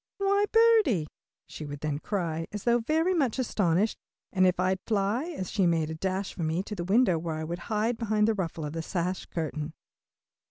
"Why 0.17 0.45
birdie!" 0.51 1.05
she 1.45 1.63
would 1.63 1.81
then 1.81 1.99
cry, 1.99 2.47
as 2.51 2.63
though 2.63 2.79
very 2.79 3.13
much 3.13 3.37
astonished, 3.37 3.99
and 4.33 4.47
off 4.47 4.59
I'd 4.59 4.79
fly, 4.87 5.25
as 5.37 5.51
she 5.51 5.67
made 5.67 5.91
a 5.91 5.93
dash 5.93 6.33
for 6.33 6.41
me, 6.41 6.63
to 6.63 6.73
the 6.73 6.83
window 6.83 7.19
where 7.19 7.35
I 7.35 7.43
would 7.43 7.59
hide 7.69 7.99
behind 7.99 8.27
the 8.27 8.33
ruffle 8.33 8.65
of 8.65 8.73
the 8.73 8.81
sash 8.81 9.27
curtain. 9.27 9.73